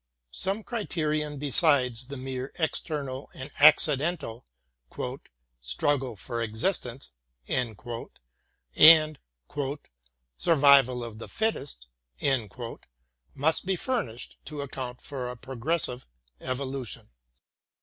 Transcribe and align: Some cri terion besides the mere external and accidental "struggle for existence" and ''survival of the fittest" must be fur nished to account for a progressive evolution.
Some 0.33 0.63
cri 0.63 0.87
terion 0.87 1.37
besides 1.37 2.07
the 2.07 2.17
mere 2.17 2.51
external 2.57 3.29
and 3.35 3.51
accidental 3.59 4.47
"struggle 5.61 6.15
for 6.15 6.41
existence" 6.41 7.11
and 7.47 7.77
''survival 7.77 9.19
of 11.05 11.19
the 11.19 11.29
fittest" 11.29 11.85
must 13.35 13.65
be 13.67 13.75
fur 13.75 14.03
nished 14.05 14.37
to 14.45 14.61
account 14.61 15.01
for 15.01 15.29
a 15.29 15.37
progressive 15.37 16.07
evolution. 16.39 17.07